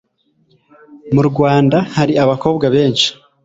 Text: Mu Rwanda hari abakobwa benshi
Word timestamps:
Mu 1.13 1.21
Rwanda 1.29 1.77
hari 1.95 2.13
abakobwa 2.23 2.65
benshi 2.75 3.07